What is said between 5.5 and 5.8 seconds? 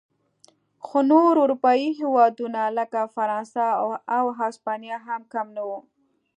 نه و.